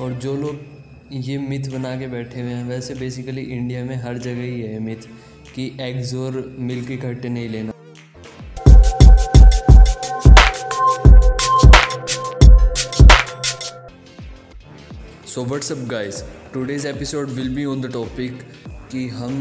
[0.00, 4.18] और जो लोग ये मिथ बना के बैठे हुए हैं, वैसे बेसिकली इंडिया में हर
[4.18, 5.06] जगह ही है मिथ
[5.54, 7.72] कि एग्स और मिल्क इकट्ठे नहीं लेना।
[15.26, 16.22] So what's up guys
[16.52, 18.42] today's episode will be on the topic
[18.92, 19.38] कि हम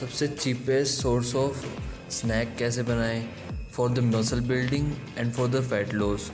[0.00, 1.64] सबसे चीपेस्ट सोर्स ऑफ़
[2.10, 3.24] स्नैक कैसे बनाएँ
[3.72, 6.30] for the muscle building and for the fat loss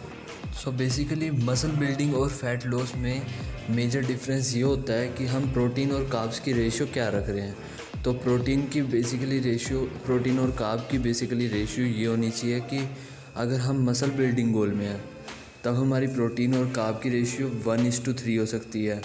[0.55, 3.23] so basically muscle building और फैट लॉस में
[3.71, 7.41] मेजर डिफरेंस ये होता है कि हम प्रोटीन और काब्स की रेशियो क्या रख रहे
[7.41, 12.61] हैं। तो प्रोटीन की बेसिकली रेशियो प्रोटीन और काब की बेसिकली रेशियो ये होनी चाहिए
[12.63, 12.89] कि
[13.37, 15.05] अगर हम मसल बिल्डिंग गोल में हैं,
[15.65, 19.01] तब हमारी प्रोटीन और काब की ratio one is to three हो सकती है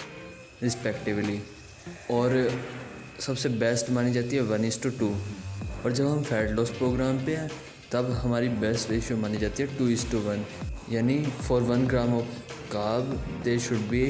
[0.62, 1.40] रिस्पेक्टिवली
[2.10, 2.50] और
[3.20, 5.14] सबसे बेस्ट मानी जाती है वन इज़ टू टू
[5.84, 7.50] और जब हम फैट लॉस प्रोग्राम पे हैं
[7.92, 10.44] तब हमारी बेस्ट रेशियो मानी जाती है टू इज़ टू वन
[10.92, 12.38] यानी for one gram of
[12.72, 13.12] carb
[13.44, 14.02] they should be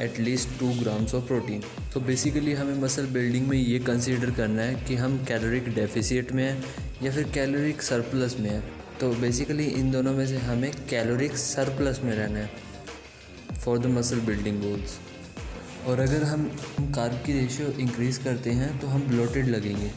[0.00, 1.62] at least two grams of protein
[1.94, 6.42] तो बेसिकली हमें मसल बिल्डिंग में ये कंसिडर करना है कि हम कैलोरिक डेफिसिट में
[6.44, 6.64] हैं
[7.02, 8.62] या फिर कैलोरिक सरप्लस में हैं।
[9.00, 12.50] तो बेसिकली इन दोनों में से हमें कैलोरिक सरप्लस में रहना है
[13.64, 14.98] for the muscle building goals
[15.86, 16.50] और अगर हम
[16.94, 19.90] कार्ब की रेशियो इंक्रीज़ करते हैं तो हम ब्लोटेड लगेंगे।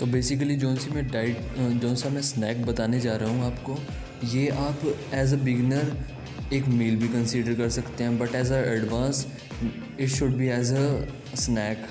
[0.00, 1.36] तो बेसिकली जो सी मैं डाइट
[1.82, 3.78] जौन सा मैं स्नैक बताने जा रहा हूँ आपको,
[4.24, 4.80] ये आप
[5.14, 5.96] एज अ बिगनर
[6.52, 9.26] एक मील भी कंसीडर कर सकते हैं but as a advance
[10.00, 11.86] it should be as a snack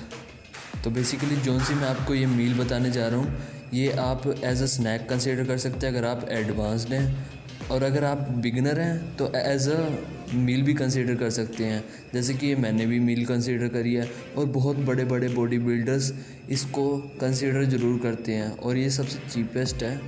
[0.84, 4.62] तो बेसिकली जो सी मैं आपको ये मील बताने जा रहा हूँ ये आप एज
[4.62, 7.26] अ स्नैक कंसीडर कर सकते हैं अगर आप एडवांस्ड हैं।
[7.70, 11.82] और अगर आप बिगनर हैं तो एज अ मील भी कंसीडर कर सकते हैं।
[12.14, 16.12] जैसे कि मैंने भी मील कंसीडर करी है और बहुत बड़े बड़े बॉडी बिल्डर्स
[16.50, 16.86] इसको
[17.20, 20.00] कंसीडर ज़रूर करते हैं। और ये सबसे चीपेस्ट है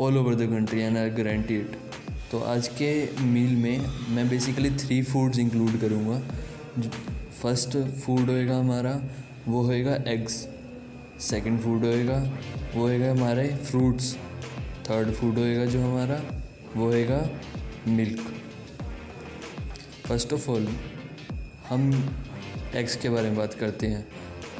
[0.00, 1.76] all over the country and I guarantee it
[2.30, 2.92] तो आज के
[3.24, 6.20] मील में मैं बेसिकली थ्री फूड्स इंक्लूड करूँगा।
[7.42, 9.00] फ़र्स्ट फ़ूड होएगा हमारा,
[9.48, 10.46] वो होएगा एग्स
[11.20, 12.16] सेकंड फ़ूड होएगा,
[12.74, 14.14] वो होएगा हमारे फ्रूट्स
[14.88, 16.20] थर्ड फ़ूड होएगा जो हमारा,
[16.76, 17.28] वो होएगा
[17.88, 18.20] मिल्क
[20.06, 20.68] फ़र्स्ट ऑफ़ ऑल
[21.68, 21.90] हम
[22.74, 24.06] एग्स के बारे में बात करते हैं.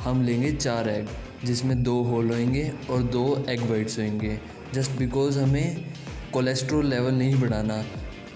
[0.00, 1.08] हम लेंगे चार एग
[1.44, 4.38] जिसमें दो होल होएँगे और दो एग वाइट्स होंगे
[4.75, 5.84] जस्ट बिकॉज़ हमें
[6.32, 7.82] कोलेस्ट्रॉल लेवल नहीं बढ़ाना,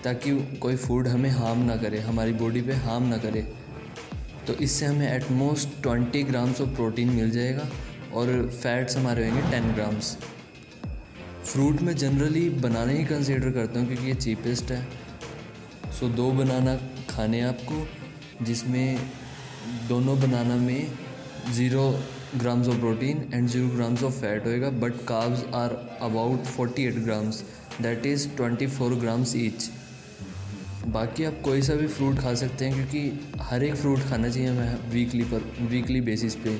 [0.05, 3.47] ताकि कोई फ़ूड हमें हार्म ना करे, हमारी बॉडी पे हार्म ना करे.
[4.47, 7.69] तो इससे हमें utmost twenty grams of protein मिल जाएगा.
[8.15, 10.17] और फैट्स हमारे होंगे टेन ग्राम्स
[11.45, 14.87] फ्रूट में जनरली बनाना ही कंसिडर करता हूँ क्योंकि ये चीपेस्ट है.
[15.93, 16.77] सो दो बनाना
[17.11, 17.87] खाने आपको,
[18.45, 18.99] जिसमें
[19.89, 20.87] दोनों बनाना में
[21.55, 21.91] zero
[22.37, 25.71] grams of protein and zero grams of fat होएगा but carbs are
[26.03, 27.43] about forty eight grams
[27.83, 29.71] that is twenty four grams each
[30.89, 34.49] बाकी आप कोई सा भी फ्रूट खा सकते हैं, क्योंकि हर एक फ्रूट खाना चाहिए
[34.49, 36.59] हमें वीकली पर वीकली बेसिस पे.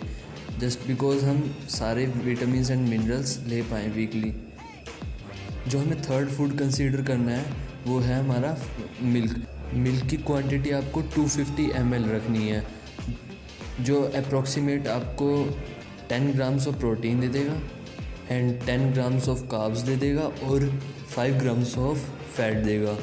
[0.61, 4.33] जस्ट बिकॉज़ हम सारे विटामिन एंड मिनरल्स ले पाएँ वीकली।
[5.69, 7.45] जो हमें थर्ड फ़ूड कंसीडर करना है,
[7.87, 8.57] वो है हमारा
[9.03, 11.67] मिल्क मिल्क की क्वांटिटी आपको 250 फिफ्टी
[12.17, 12.67] रखनी है,
[13.81, 15.59] जो अप्रोक्सीमेट आपको
[16.09, 17.61] 10 ग्राम्स ऑफ़ प्रोटीन दे देगा
[18.31, 20.81] एंड 10 ग्राम्स ऑफ़ काब्स दे देगा और
[21.17, 21.99] 5 ग्राम्स ऑफ़
[22.37, 22.99] फैट देगा।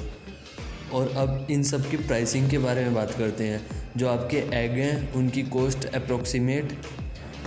[0.94, 4.72] और अब इन सब की प्राइसिंग के बारे में बात करते हैं, जो आपके एग
[4.72, 6.74] हैं, उनकी कॉस्ट अप्रॉक्सीमेट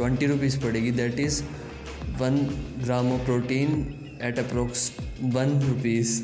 [0.00, 1.42] ट्वेंटी रुपीज़ पड़ेगी that is
[2.20, 2.36] one
[2.82, 3.72] gram of protein
[4.24, 4.90] at approx
[5.22, 6.22] one rupees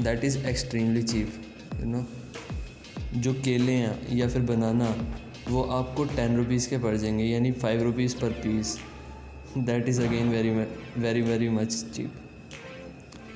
[0.00, 2.04] that is extremely cheap you know
[3.16, 4.94] जो केले हैं या फिर बनाना,
[5.48, 8.76] वो आपको टेन रुपीज़ के पड़ जाएँगे, यानी five rupees per piece
[9.58, 10.50] that is again very
[10.98, 12.12] very very much cheap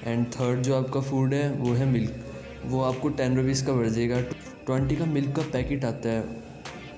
[0.04, 3.86] and third जो आपका फ़ूड है, वो है मिल्क वो आपको टेन रुपीज़ का पड़
[3.88, 4.20] जाएगा.
[4.66, 6.20] ट्वेंटी का मिल्क का पैकेट आता है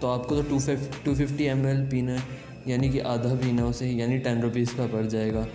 [0.00, 2.42] तो आपको तो टू फिफ टू फिफ्टी एम एल पीना है.
[2.68, 5.46] यानी कि आधा पीना उसे, यानी टेन रुपीज़ का पड़ जाएगा।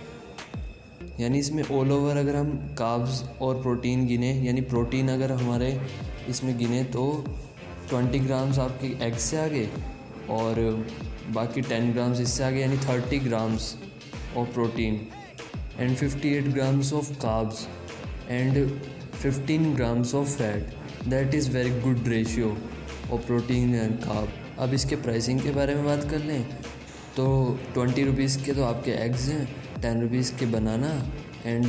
[1.20, 5.80] यानी इसमें ऑल ओवर अगर हम काब्स और प्रोटीन गिने, यानी प्रोटीन अगर हमारे
[6.28, 7.04] इसमें गिने तो
[7.88, 9.68] ट्वेंटी ग्राम्स आपके एग से आ गए
[10.30, 10.84] और
[11.34, 13.74] बाकी टेन ग्राम्स इससे आ गए यानी thirty grams
[14.36, 15.00] of protein
[15.78, 17.66] and fifty eight grams of carbs
[18.30, 18.66] and
[19.12, 22.56] fifteen grams of fat that is very good ratio
[23.12, 26.44] of protein and carb अब इसके प्राइसिंग के बारे में बात कर लें।
[27.16, 27.26] तो
[27.74, 29.44] ट्वेंटी रुपीज़ के तो आपके एग्स हैं
[29.82, 30.92] टेन रुपीज़ के बनाना
[31.46, 31.66] एंड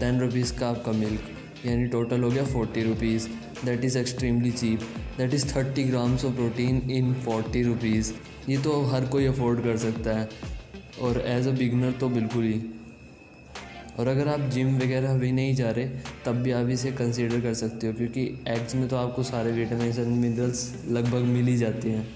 [0.00, 3.28] टेन रुपीज़ का आपका मिल्क यानी टोटल हो गया forty rupees
[3.64, 4.80] that is extremely cheap
[5.18, 8.12] that is thirty grams of protein in forty rupees
[8.48, 10.28] ये तो हर कोई अफोर्ड कर सकता है.
[11.02, 12.60] और एज अ बिगनर तो बिल्कुल ही.
[13.98, 15.86] और अगर आप जिम वगैरह भी नहीं जा रहे,
[16.24, 19.88] तब भी आप इसे कंसीडर कर सकते हो, क्योंकि एग्स में तो आपको सारे विटामिन
[19.88, 22.06] एंड मिनरल्स लगभग मिल ही जाते हैं.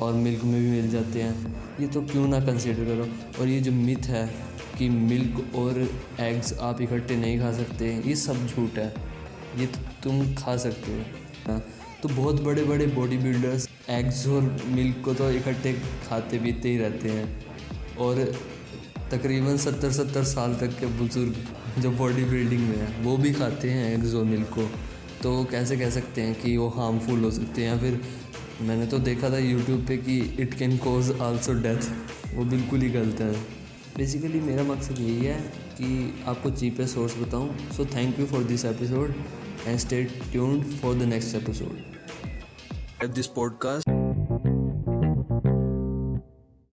[0.00, 3.08] और मिल्क में भी मिल जाते हैं। ये तो क्यों ना कंसीडर करो?
[3.40, 4.28] और ये जो मिथ है
[4.78, 5.88] कि मिल्क और
[6.20, 8.94] एग्स आप इकट्ठे नहीं खा सकते, ये सब झूठ है।
[9.58, 11.58] ये तो तुम खा सकते हो।
[12.02, 15.72] तो बहुत बड़े बड़े बॉडी बिल्डर्स एग्स और मिल्क को तो इकट्ठे
[16.08, 18.32] खाते पीते ही रहते हैं। और
[19.12, 21.34] तकरीबन सत्तर सत्तर साल तक के बुज़ुर्ग
[21.78, 24.70] जो बॉडी बिल्डिंग में है, वो भी खाते हैं एग्स और मिल्क को।
[25.22, 28.00] तो कैसे कह सकते हैं कि वो हार्मफुल हो सकते हैं या फिर
[28.60, 31.90] मैंने तो देखा था यूट्यूब पे कि it can cause also death
[32.34, 33.32] वो बिल्कुल ही गलत है।
[33.96, 35.40] बेसिकली मेरा मकसद यही है
[35.78, 39.14] कि आपको चीपेस्ट सोर्स बताऊँ। So thank you for this episode
[39.66, 41.78] and stay tuned for the next episode
[43.04, 43.89] at this podcast